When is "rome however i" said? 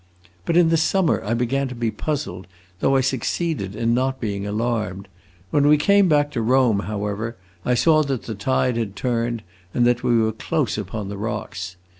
6.41-7.75